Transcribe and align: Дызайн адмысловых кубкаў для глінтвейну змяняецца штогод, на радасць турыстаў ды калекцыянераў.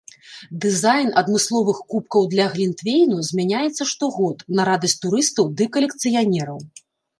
Дызайн 0.63 1.09
адмысловых 1.21 1.81
кубкаў 1.95 2.23
для 2.31 2.47
глінтвейну 2.55 3.17
змяняецца 3.29 3.89
штогод, 3.91 4.37
на 4.61 4.67
радасць 4.73 4.99
турыстаў 5.07 5.55
ды 5.61 5.71
калекцыянераў. 5.79 6.59